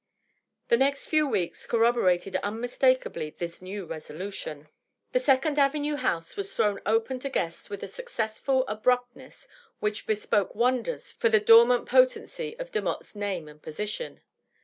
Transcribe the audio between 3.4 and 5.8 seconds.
new resolu tion. The Second